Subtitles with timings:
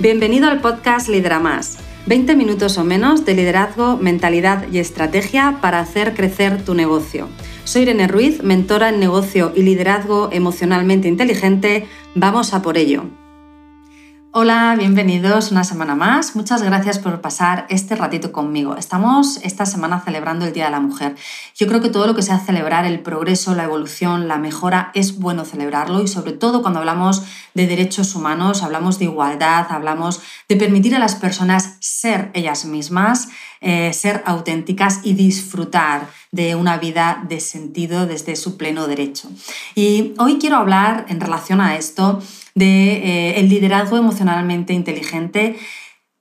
[0.00, 1.76] Bienvenido al podcast Lidera Más.
[2.06, 7.28] 20 minutos o menos de liderazgo, mentalidad y estrategia para hacer crecer tu negocio.
[7.64, 11.86] Soy Irene Ruiz, mentora en negocio y liderazgo emocionalmente inteligente.
[12.14, 13.04] Vamos a por ello.
[14.32, 16.36] Hola, bienvenidos una semana más.
[16.36, 18.76] Muchas gracias por pasar este ratito conmigo.
[18.76, 21.16] Estamos esta semana celebrando el Día de la Mujer.
[21.56, 25.18] Yo creo que todo lo que sea celebrar el progreso, la evolución, la mejora, es
[25.18, 30.54] bueno celebrarlo y sobre todo cuando hablamos de derechos humanos, hablamos de igualdad, hablamos de
[30.54, 37.24] permitir a las personas ser ellas mismas, eh, ser auténticas y disfrutar de una vida
[37.28, 39.28] de sentido desde su pleno derecho.
[39.74, 42.22] Y hoy quiero hablar en relación a esto
[42.54, 45.56] de eh, liderazgo emocionalmente inteligente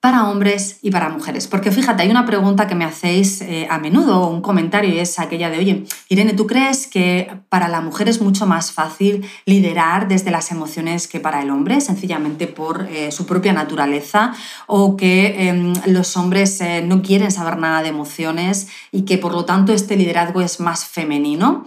[0.02, 1.48] para hombres y para mujeres.
[1.48, 5.20] Porque fíjate, hay una pregunta que me hacéis eh, a menudo, un comentario, y es
[5.20, 10.08] aquella de, oye, Irene, ¿tú crees que para la mujer es mucho más fácil liderar
[10.08, 14.34] desde las emociones que para el hombre, sencillamente por eh, su propia naturaleza,
[14.68, 19.44] o que em, los hombres no quieren saber nada de emociones y que por lo
[19.44, 21.66] tanto este liderazgo es más femenino?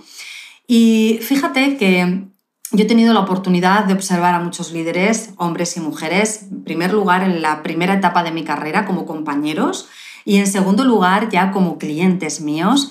[0.67, 2.32] Y fíjate que
[2.73, 6.93] yo he tenido la oportunidad de observar a muchos líderes, hombres y mujeres, en primer
[6.93, 9.89] lugar en la primera etapa de mi carrera como compañeros
[10.25, 12.91] y en segundo lugar ya como clientes míos.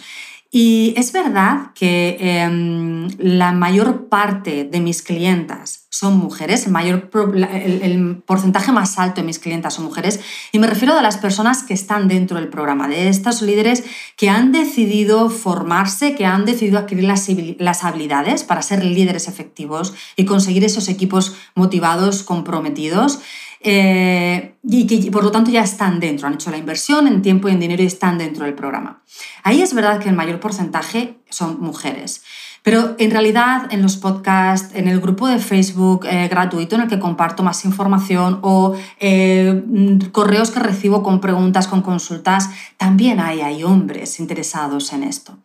[0.52, 7.12] Y es verdad que em, la mayor parte de mis clientas son mujeres, el, mayor,
[7.52, 10.22] el, porcentaje más alto de mis clientas son mujeres,
[10.54, 13.84] y me refiero a las personas que están dentro del programa, de estos líderes
[14.16, 19.94] que han decidido formarse, que han decidido adquirir las, las habilidades para ser líderes efectivos
[20.16, 23.20] y conseguir esos equipos motivados, comprometidos.
[23.64, 27.48] Eh, y que por lo tanto ya están dentro, han hecho la inversión en tiempo
[27.48, 29.04] y en dinero y están dentro del programa.
[29.44, 32.24] Ahí es verdad que el mayor porcentaje son mujeres.
[32.64, 36.88] Pero en realidad en los podcasts, en el grupo de Facebook eh, gratuito en el
[36.88, 39.64] que comparto más información o eh,
[40.12, 45.38] correos que recibo con preguntas, con consultas, también hay, hay hombres interesados en esto.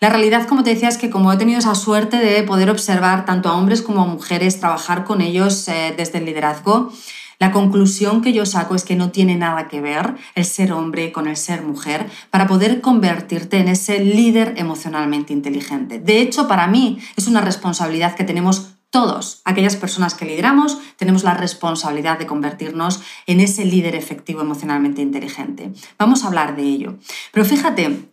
[0.00, 3.24] La realidad, como te decía, es que como he tenido esa suerte de poder observar
[3.24, 5.66] tanto a hombres como a mujeres, trabajar con ellos
[5.96, 6.92] desde el liderazgo,
[7.40, 11.10] la conclusión que yo saco es que no tiene nada que ver el ser hombre
[11.10, 15.98] con el ser mujer para poder convertirte en ese líder emocionalmente inteligente.
[15.98, 21.22] De hecho, para mí es una responsabilidad que tenemos todos, aquellas personas que lideramos, tenemos
[21.22, 25.72] la responsabilidad de convertirnos en ese líder efectivo emocionalmente inteligente.
[25.96, 26.98] Vamos a hablar de ello.
[27.32, 28.09] Pero fíjate,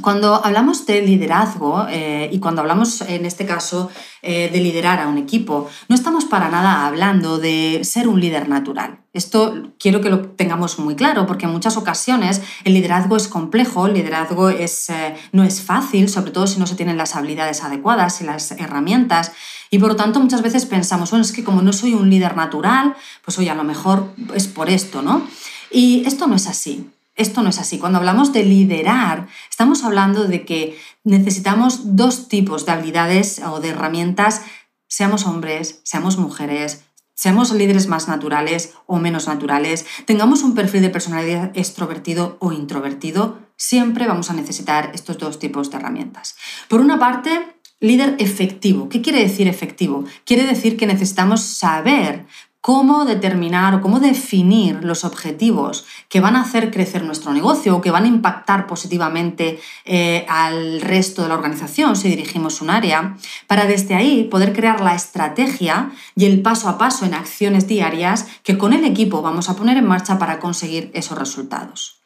[0.00, 3.90] cuando hablamos de liderazgo eh, y cuando hablamos en este caso
[4.22, 8.48] eh, de liderar a un equipo, no estamos para nada hablando de ser un líder
[8.48, 8.98] natural.
[9.12, 13.86] Esto quiero que lo tengamos muy claro porque en muchas ocasiones el liderazgo es complejo,
[13.86, 17.62] el liderazgo es, eh, no es fácil, sobre todo si no se tienen las habilidades
[17.62, 19.30] adecuadas y las herramientas.
[19.70, 22.36] Y por lo tanto muchas veces pensamos, bueno, es que como no soy un líder
[22.36, 25.22] natural, pues oye, a lo mejor es por esto, ¿no?
[25.70, 26.88] Y esto no es así.
[27.14, 27.78] Esto no es así.
[27.78, 33.68] Cuando hablamos de liderar, estamos hablando de que necesitamos dos tipos de habilidades o de
[33.68, 34.42] herramientas,
[34.88, 40.90] seamos hombres, seamos mujeres, seamos líderes más naturales o menos naturales, tengamos un perfil de
[40.90, 46.36] personalidad extrovertido o introvertido, siempre vamos a necesitar estos dos tipos de herramientas.
[46.68, 48.88] Por una parte, líder efectivo.
[48.88, 50.04] ¿Qué quiere decir efectivo?
[50.24, 52.26] Quiere decir que necesitamos saber
[52.64, 57.82] cómo determinar o cómo definir los objetivos que van a hacer crecer nuestro negocio o
[57.82, 63.18] que van a impactar positivamente eh, al resto de la organización si dirigimos un área,
[63.48, 68.28] para desde ahí poder crear la estrategia y el paso a paso en acciones diarias
[68.42, 72.00] que con el equipo vamos a poner en marcha para conseguir esos resultados.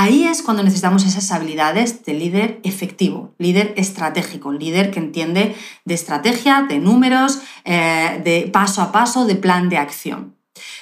[0.00, 5.94] Ahí es cuando necesitamos esas habilidades de líder efectivo, líder estratégico, líder que entiende de
[5.94, 10.36] estrategia, de números, eh, de paso a paso, de plan de acción.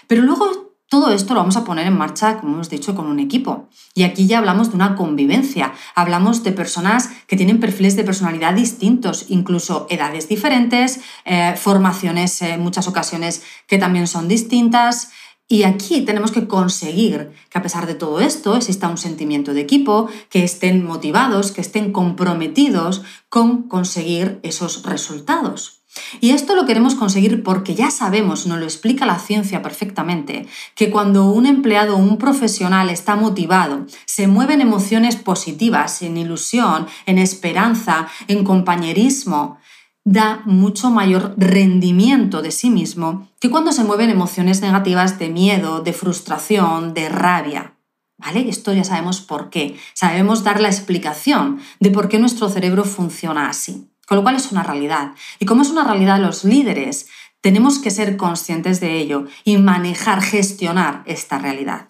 [0.07, 3.19] Pero luego todo esto lo vamos a poner en marcha, como hemos dicho, con un
[3.19, 3.71] equipo.
[3.95, 8.53] Y aquí ya hablamos de una convivencia, hablamos de personas que tienen perfiles de personalidad
[8.53, 15.11] distintos, incluso edades diferentes, eh, formaciones en muchas ocasiones que también son distintas.
[15.49, 19.61] Y aquí tenemos que conseguir que a pesar de todo esto exista un sentimiento de
[19.61, 25.77] equipo, que estén motivados, que estén comprometidos con conseguir esos resultados.
[26.21, 30.91] Y esto lo queremos conseguir porque ya sabemos, nos lo explica la ciencia perfectamente, que
[30.91, 37.19] cuando un empleado o un profesional está motivado, se mueven emociones positivas, en ilusión, en
[37.19, 39.59] esperanza, en compañerismo,
[40.07, 45.81] da mucho mayor rendimiento de sí mismo que cuando se mueven emociones negativas de miedo,
[45.81, 47.75] de frustración, de rabia.
[48.17, 48.49] ¿Vale?
[48.49, 49.77] Esto ya sabemos por qué.
[49.95, 53.91] Sabemos dar la explicación de por qué nuestro cerebro funciona así.
[54.07, 55.11] Con lo cual es una realidad.
[55.41, 57.09] Y como es una realidad, los líderes
[57.43, 61.87] Tenemos que ser conscientes de ello y manejar, gestionar esta realidad.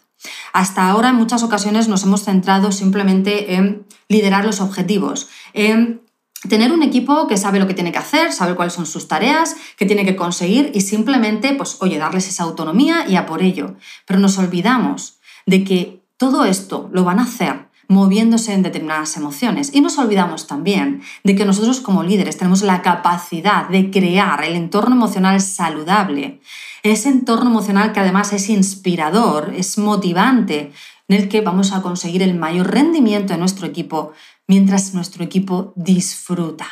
[0.52, 6.02] Hasta ahora en muchas ocasiones nos hemos centrado simplemente en liderar los objetivos, en
[6.48, 9.56] tener un equipo que sabe lo que tiene que hacer, sabe cuáles son sus tareas,
[9.76, 13.75] que tiene que conseguir y simplemente, pues, oye, darles esa autonomía y a por ello.
[14.06, 19.70] Pero nos olvidamos de que todo esto lo van a hacer moviéndose en determinadas emociones.
[19.72, 24.54] Y nos olvidamos también de que nosotros como líderes tenemos la capacidad de crear el
[24.56, 26.40] entorno emocional saludable,
[26.82, 30.73] ese entorno emocional que además es inspirador, es motivante,
[31.08, 34.12] en el que vamos a conseguir el mayor rendimiento de nuestro equipo
[34.46, 36.67] mientras nuestro equipo disfruta.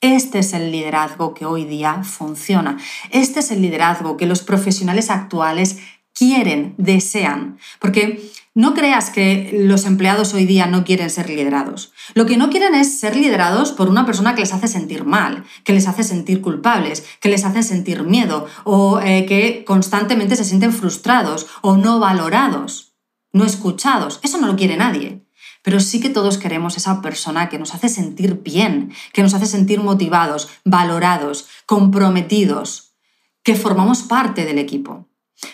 [0.00, 2.76] Este es el liderazgo que hoy día funciona.
[3.10, 5.78] Este es el liderazgo que los profesionales actuales
[6.12, 7.58] quieren, desean.
[7.80, 11.92] Porque no creas que los empleados hoy día no quieren ser liderados.
[12.14, 15.44] Lo que no quieren es ser liderados por una persona que les hace sentir mal,
[15.62, 20.44] que les hace sentir culpables, que les hace sentir miedo o eh, que constantemente se
[20.44, 22.94] sienten frustrados o no valorados,
[23.30, 24.20] no escuchados.
[24.22, 25.26] Eso no lo quiere nadie.
[25.62, 29.44] Pero sí que todos queremos esa persona que nos hace sentir bien, que nos hace
[29.44, 32.94] sentir motivados, valorados, comprometidos,
[33.42, 35.10] que formamos parte del equipo.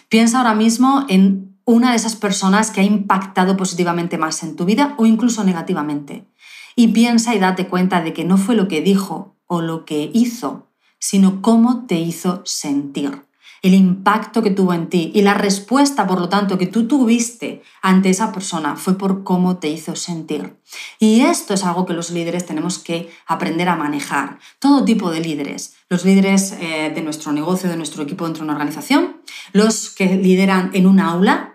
[0.08, 4.64] Piensa ahora mismo en una de esas personas que ha impactado positivamente más en tu
[4.64, 6.26] vida o incluso negativamente.
[6.75, 10.11] Y piensa y date cuenta de que no fue lo que dijo o lo que
[10.14, 10.69] hizo,
[10.99, 13.23] sino cómo te hizo sentir
[13.62, 17.62] el impacto que tuvo en ti y la respuesta, por lo tanto, que tú tuviste
[17.81, 20.56] ante esa persona fue por cómo te hizo sentir.
[20.99, 24.41] Y esto es algo que los líderes tenemos que aprender a manejar.
[24.59, 25.75] Todo tipo de líderes.
[25.88, 29.19] Los líderes eh, de nuestro negocio, de nuestro equipo dentro de una organización,
[29.53, 31.51] los que lideran en un aula,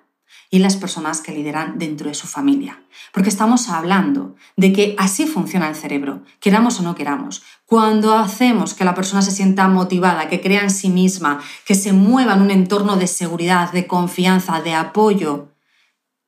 [0.50, 2.82] y las personas que lideran dentro de su familia.
[3.12, 7.44] Porque estamos hablando de que así funciona el cerebro, queramos o no queramos.
[7.66, 11.94] Cuando hacemos que la persona se sienta motivada, que crea en sí misma, que se
[11.94, 15.50] mueva en un entorno de seguridad, de confianza, de apoyo,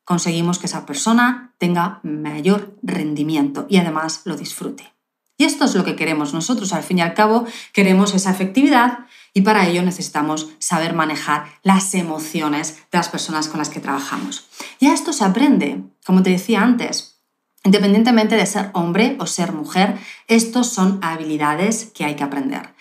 [0.04, 4.99] conseguimos que esa persona tenga mayor rendimiento y además lo disfrute.
[5.39, 6.74] Y esto es lo que queremos nosotros.
[6.74, 9.00] Al fin y al cabo, queremos esa efectividad
[9.33, 14.50] y para ello necesitamos saber manejar las emociones de las personas con las que trabajamos.
[14.81, 17.21] Y a esto se aprende, como te decía antes.
[17.63, 19.97] Independientemente de ser hombre o ser mujer,
[20.27, 22.74] estos son habilidades que hay que aprender.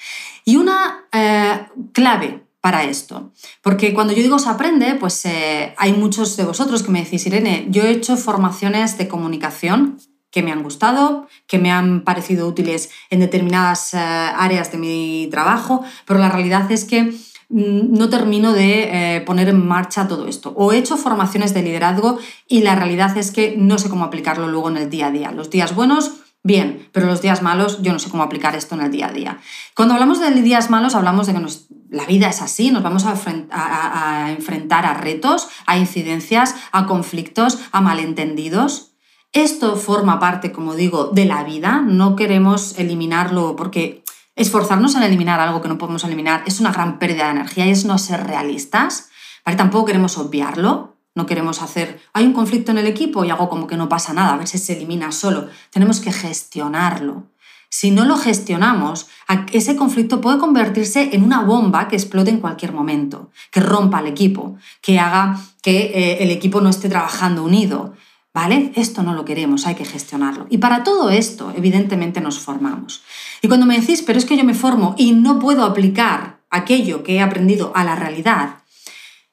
[0.44, 3.30] Y una eh, clave para esto.
[3.62, 7.24] Porque cuando yo digo se aprende, pues eh, hay muchos de vosotros que me decís,
[7.24, 10.00] Irene, yo he hecho formaciones de comunicación
[10.38, 15.26] que me han gustado, que me han parecido útiles en determinadas eh, áreas de mi
[15.32, 20.28] trabajo, pero la realidad es que mm, no termino de eh, poner en marcha todo
[20.28, 20.52] esto.
[20.54, 24.46] O he hecho formaciones de liderazgo y la realidad es que no sé cómo aplicarlo
[24.46, 25.32] luego en el día a día.
[25.32, 26.12] Los días buenos,
[26.44, 29.12] bien, pero los días malos yo no sé cómo aplicar esto en el día a
[29.12, 29.38] día.
[29.74, 31.44] Cuando hablamos de días malos hablamos de que
[31.90, 37.80] la vida es así, nos vamos a enfrentar a retos, a incidencias, a conflictos, a
[37.80, 38.92] malentendidos.
[39.32, 44.02] Esto forma parte, como digo, de la vida, no queremos eliminarlo porque
[44.36, 47.70] esforzarnos en eliminar algo que no podemos eliminar es una gran pérdida de energía y
[47.70, 49.10] es no ser realistas.
[49.56, 53.66] Tampoco queremos obviarlo, no queremos hacer, hay un conflicto en el equipo y hago como
[53.66, 55.48] que no pasa nada, a ver si se elimina solo.
[55.70, 57.24] Tenemos que gestionarlo.
[57.70, 59.08] Si no lo gestionamos,
[59.52, 64.06] ese conflicto puede convertirse en una bomba que explote en cualquier momento, que rompa el
[64.06, 67.94] equipo, que haga que eh, el equipo no esté trabajando unido.
[68.34, 68.72] ¿Vale?
[68.76, 70.46] Esto no lo queremos, hay que gestionarlo.
[70.50, 73.02] Y para todo esto, evidentemente, nos formamos.
[73.42, 77.02] Y cuando me decís, pero es que yo me formo y no puedo aplicar aquello
[77.02, 78.58] que he aprendido a la realidad,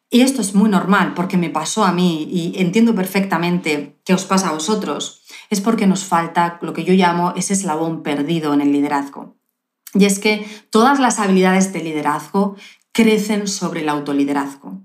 [0.10, 4.24] y esto es muy normal porque me pasó a mí y entiendo perfectamente qué os
[4.24, 8.62] pasa a vosotros, es porque nos falta lo que yo llamo ese eslabón perdido en
[8.62, 9.36] el liderazgo.
[9.94, 12.56] Y es que todas las habilidades de liderazgo
[12.94, 14.82] crecen sobre el autoliderazgo.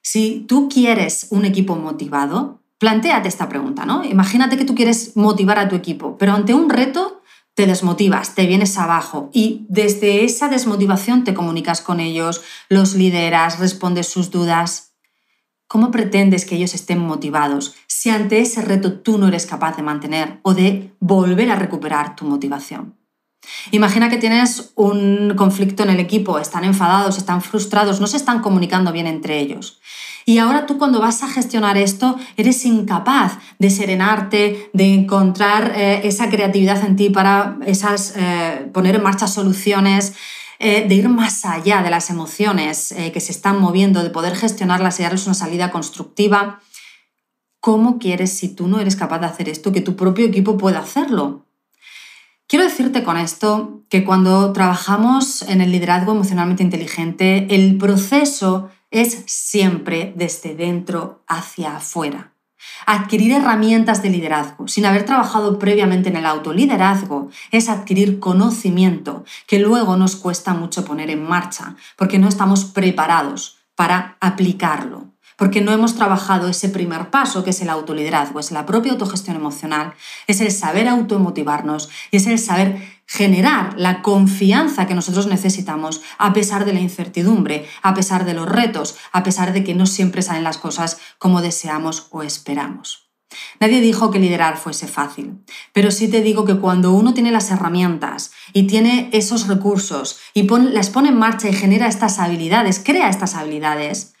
[0.00, 4.02] Si tú quieres un equipo motivado, Plantéate esta pregunta, ¿no?
[4.04, 7.22] Imagínate que tú quieres motivar a tu equipo, pero ante un reto
[7.54, 13.60] te desmotivas, te vienes abajo y desde esa desmotivación te comunicas con ellos, los lideras,
[13.60, 14.94] respondes sus dudas.
[15.68, 19.84] ¿Cómo pretendes que ellos estén motivados si ante ese reto tú no eres capaz de
[19.84, 22.96] mantener o de volver a recuperar tu motivación?
[23.70, 28.40] Imagina que tienes un conflicto en el equipo, están enfadados, están frustrados, no se están
[28.40, 29.80] comunicando bien entre ellos.
[30.24, 36.02] Y ahora tú cuando vas a gestionar esto eres incapaz de serenarte, de encontrar eh,
[36.04, 40.14] esa creatividad en ti para esas, eh, poner en marcha soluciones,
[40.58, 45.00] eh, de ir más allá de las emociones que se están moviendo, de poder gestionarlas
[45.00, 46.60] y darles una salida constructiva.
[47.58, 50.78] ¿Cómo quieres, si tú no eres capaz de hacer esto, que tu propio equipo pueda
[50.78, 51.46] hacerlo?
[52.52, 59.22] Quiero decirte con esto que cuando trabajamos en el liderazgo emocionalmente inteligente, el proceso es
[59.24, 62.34] siempre desde dentro hacia afuera.
[62.84, 69.58] Adquirir herramientas de liderazgo sin haber trabajado previamente en el autoliderazgo es adquirir conocimiento que
[69.58, 75.11] luego nos cuesta mucho poner en marcha porque no estamos preparados para aplicarlo
[75.42, 79.34] porque no hemos trabajado ese primer paso que es el autoliderazgo, es la propia autogestión
[79.34, 79.94] emocional,
[80.28, 86.32] es el saber automotivarnos y es el saber generar la confianza que nosotros necesitamos a
[86.32, 90.22] pesar de la incertidumbre, a pesar de los retos, a pesar de que no siempre
[90.22, 93.10] salen las cosas como deseamos o esperamos.
[93.58, 97.50] Nadie dijo que liderar fuese fácil, pero sí te digo que cuando uno tiene las
[97.50, 103.08] herramientas y tiene esos recursos y las pone en marcha y genera estas habilidades, crea
[103.08, 104.11] estas habilidades,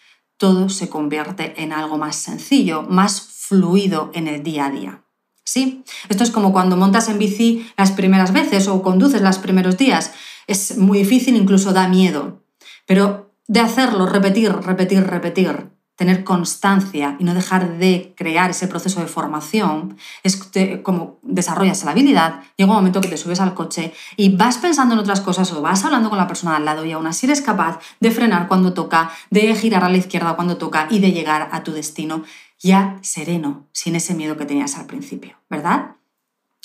[0.42, 5.04] todo se convierte en algo más sencillo, más fluido en el día a día.
[5.44, 5.84] ¿Sí?
[6.08, 10.10] Esto es como cuando montas en bici las primeras veces o conduces los primeros días.
[10.48, 12.42] Es muy difícil, incluso da miedo.
[12.88, 19.00] Pero de hacerlo, repetir, repetir, repetir, tener constancia y no dejar de crear ese proceso
[19.00, 20.36] de formación, es
[20.82, 24.94] como desarrollas la habilidad, llega un momento que te subes al coche y vas pensando
[24.94, 27.42] en otras cosas o vas hablando con la persona al lado y aún así eres
[27.42, 31.50] capaz de frenar cuando toca, de girar a la izquierda cuando toca y de llegar
[31.52, 32.24] a tu destino
[32.58, 35.96] ya sereno, sin ese miedo que tenías al principio, ¿verdad?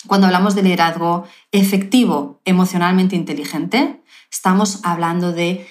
[0.06, 5.68] Cuando hablamos de liderazgo efectivo, emocionalmente inteligente, estamos hablando de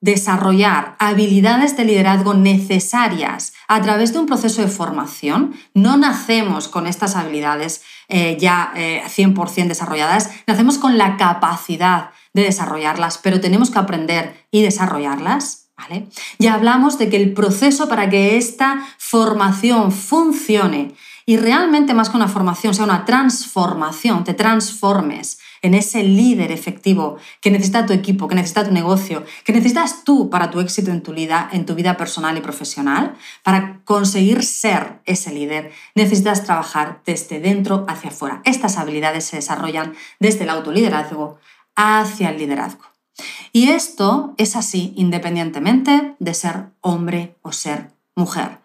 [0.00, 5.54] desarrollar habilidades de liderazgo necesarias a través de un proceso de formación.
[5.74, 12.42] No nacemos con estas habilidades eh, ya 100% eh, desarrolladas, nacemos con la capacidad de
[12.42, 15.68] desarrollarlas, pero tenemos que aprender y desarrollarlas.
[15.76, 16.08] ¿vale?
[16.38, 22.16] Ya hablamos de que el proceso para que esta formación funcione y realmente más que
[22.16, 28.28] una formación sea una transformación, te transformes en ese líder efectivo que necesita tu equipo,
[28.28, 31.74] que necesita tu negocio, que necesitas tú para tu éxito en tu vida, en tu
[31.74, 38.40] vida personal y profesional, para conseguir ser ese líder, necesitas trabajar desde dentro hacia afuera.
[38.44, 41.38] Estas habilidades se desarrollan desde el autoliderazgo
[41.74, 42.84] hacia el liderazgo.
[43.52, 48.58] Y esto es así independientemente de ser hombre o ser mujer.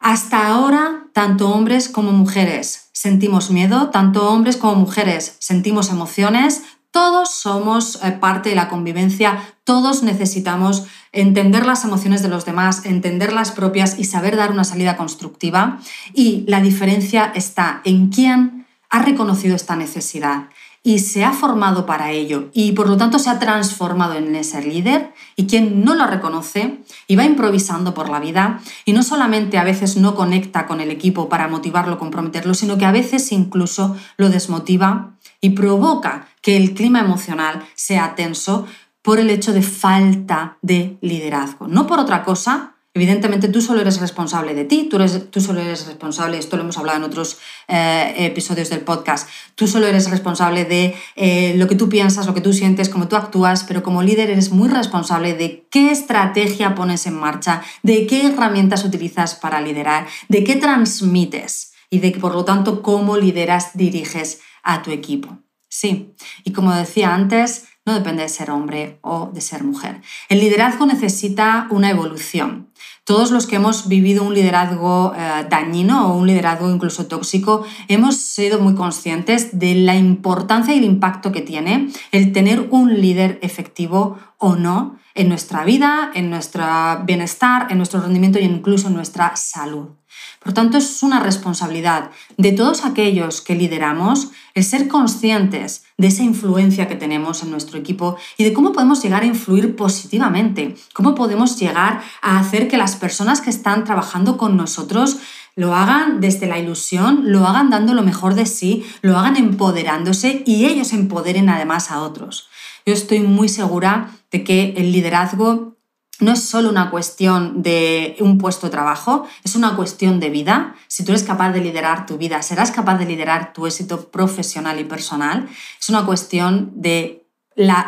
[0.00, 7.30] Hasta ahora, tanto hombres como mujeres sentimos miedo, tanto hombres como mujeres sentimos emociones, todos
[7.30, 13.32] somos eh, parte de la convivencia, todos necesitamos entender las emociones de los demás, entender
[13.34, 15.78] las propias y saber dar una salida constructiva.
[16.14, 20.48] Y la diferencia está en quién ha reconocido esta necesidad
[20.82, 24.62] y se ha formado para ello y por lo tanto se ha transformado en ese
[24.62, 29.58] líder y quien no lo reconoce y va improvisando por la vida y no solamente
[29.58, 33.94] a veces no conecta con el equipo para motivarlo, comprometerlo, sino que a veces incluso
[34.16, 38.66] lo desmotiva y provoca que el clima emocional sea tenso
[39.02, 44.00] por el hecho de falta de liderazgo, no por otra cosa, Evidentemente tú solo eres
[44.00, 47.38] responsable de ti, tú, eres, tú solo eres responsable, esto lo hemos hablado en otros
[47.68, 52.34] eh, episodios del podcast, tú solo eres responsable de eh, lo que tú piensas, lo
[52.34, 56.74] que tú sientes, cómo tú actúas, pero como líder eres muy responsable de qué estrategia
[56.74, 62.34] pones en marcha, de qué herramientas utilizas para liderar, de qué transmites y de por
[62.34, 65.38] lo tanto cómo lideras, diriges a tu equipo.
[65.68, 70.00] Sí, y como decía antes, depende de ser hombre o de ser mujer.
[70.28, 72.68] El liderazgo necesita una evolución.
[73.04, 78.16] Todos los que hemos vivido un liderazgo eh, dañino o un liderazgo incluso tóxico, hemos
[78.16, 83.38] sido muy conscientes de la importancia y el impacto que tiene el tener un líder
[83.42, 86.64] efectivo o no en nuestra vida, en nuestro
[87.04, 89.99] bienestar, en nuestro rendimiento e incluso en nuestra salud.
[90.42, 96.22] Por tanto, es una responsabilidad de todos aquellos que lideramos el ser conscientes de esa
[96.22, 101.14] influencia que tenemos en nuestro equipo y de cómo podemos llegar a influir positivamente, cómo
[101.14, 105.18] podemos llegar a hacer que las personas que están trabajando con nosotros
[105.56, 110.42] lo hagan desde la ilusión, lo hagan dando lo mejor de sí, lo hagan empoderándose
[110.46, 112.48] y ellos empoderen además a otros.
[112.86, 115.76] Yo estoy muy segura de que el liderazgo
[116.20, 120.74] no es solo una cuestión de un puesto de trabajo, es una cuestión de vida.
[120.88, 124.78] Si tú eres capaz de liderar tu vida, serás capaz de liderar tu éxito profesional
[124.78, 125.48] y personal.
[125.80, 127.26] Es una cuestión de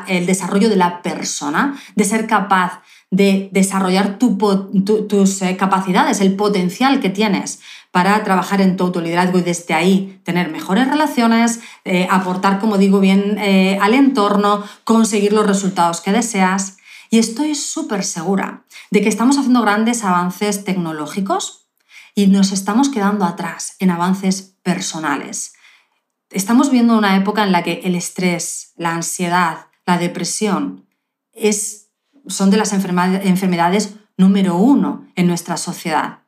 [0.09, 6.99] el desarrollo de la persona, de ser capaz de desarrollar tus eh, capacidades, el potencial
[7.01, 7.61] que tienes
[7.91, 13.01] para trabajar en tu autoliderazgo y desde ahí tener mejores relaciones, eh, aportar, como digo
[13.01, 16.79] bien, eh, al entorno, conseguir los resultados que deseas.
[17.12, 21.69] Y estoy súper segura de que estamos haciendo grandes avances tecnológicos
[22.14, 25.52] y nos estamos quedando atrás en avances personales.
[26.31, 30.87] estamos viendo una época en la que el estrés, la ansiedad, la depresión
[31.35, 31.90] es,
[32.28, 36.21] son de las enfermedades número uno en nuestra sociedad.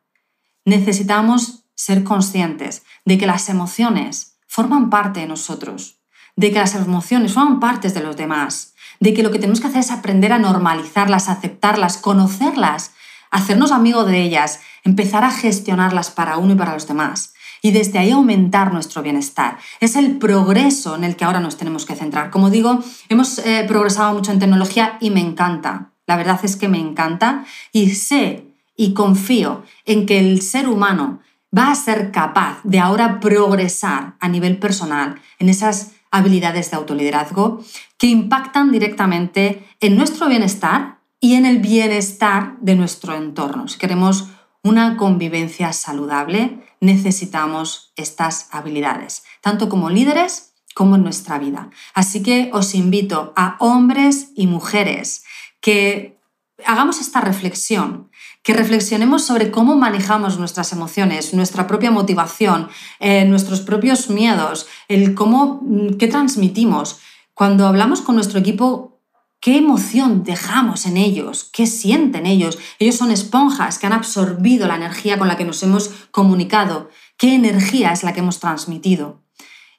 [0.65, 5.97] Necesitamos ser conscientes de que las emociones forman parte de nosotros,
[6.35, 9.67] de que las emociones forman parte de los demás, de que lo que tenemos que
[9.67, 12.91] hacer es aprender a normalizarlas, aceptarlas, conocerlas,
[13.31, 17.33] hacernos amigos de ellas, empezar a gestionarlas para uno y para los demás
[17.65, 19.57] y desde ahí aumentar nuestro bienestar.
[19.79, 22.29] Es el progreso en el que ahora nos tenemos que centrar.
[22.29, 25.89] Como digo, hemos eh, progresado mucho en tecnología y me encanta.
[26.05, 28.45] La verdad es que me encanta y sé
[28.77, 31.21] y confío en que el ser humano
[31.57, 37.63] va a ser capaz de ahora progresar a nivel personal en esas habilidades de autoliderazgo
[37.97, 43.67] que impactan directamente en nuestro bienestar y en el bienestar de nuestro entorno.
[43.67, 44.29] Si queremos
[44.63, 51.69] una convivencia saludable, necesitamos estas habilidades, tanto como líderes como en nuestra vida.
[51.93, 55.23] Así que os invito a hombres y mujeres
[55.61, 56.19] que
[56.65, 58.09] hagamos esta reflexión,
[58.45, 65.15] que reflexionemos sobre cómo manejamos nuestras emociones, nuestra propia motivación, eh, nuestros propios miedos, el
[65.15, 66.99] cómo, mm, qué transmitimos.
[67.33, 68.99] Cuando hablamos con nuestro equipo,
[69.39, 72.59] qué emoción dejamos en ellos, qué sienten ellos.
[72.77, 77.33] Ellos son esponjas que han absorbido la energía con la que nos hemos comunicado, qué
[77.33, 79.23] energía es la que hemos transmitido.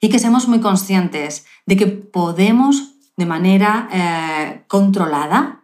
[0.00, 5.62] Y que seamos muy conscientes de que podemos de manera eh, controlada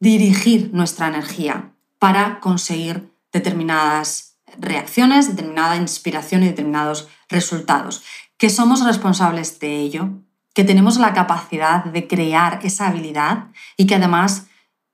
[0.00, 8.02] dirigir nuestra energía para conseguir determinadas reacciones, determinada inspiración y determinados resultados.
[8.38, 10.10] Que somos responsables de ello,
[10.54, 14.46] que tenemos la capacidad de crear esa habilidad y que además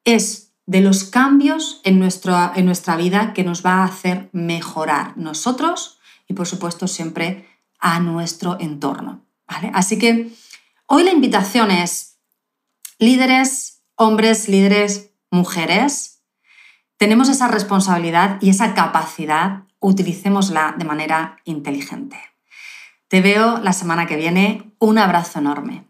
[0.04, 5.98] es de los cambios en, en nuestra vida que nos va a hacer mejorar nosotros
[6.28, 9.22] y por supuesto siempre a nuestro entorno.
[9.46, 10.32] Así que
[10.86, 12.16] hoy la invitación es
[12.98, 16.11] líderes, hombres, líderes, mujeres,
[17.02, 22.16] tenemos esa responsabilidad y esa capacidad, utilicémosla de manera inteligente.
[23.08, 24.72] Te veo la semana que viene.
[24.78, 25.84] Un abrazo enorme.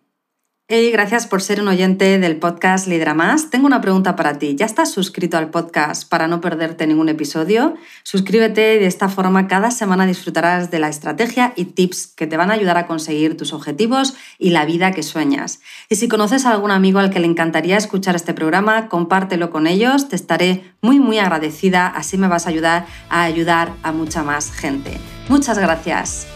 [0.74, 3.50] Hey, gracias por ser un oyente del podcast Lidera Más.
[3.50, 4.56] Tengo una pregunta para ti.
[4.56, 7.74] ¿Ya estás suscrito al podcast para no perderte ningún episodio?
[8.04, 12.38] Suscríbete y de esta forma cada semana disfrutarás de la estrategia y tips que te
[12.38, 15.60] van a ayudar a conseguir tus objetivos y la vida que sueñas.
[15.90, 19.66] Y si conoces a algún amigo al que le encantaría escuchar este programa, compártelo con
[19.66, 20.08] ellos.
[20.08, 21.86] Te estaré muy, muy agradecida.
[21.86, 24.96] Así me vas a ayudar a ayudar a mucha más gente.
[25.28, 26.26] Muchas gracias.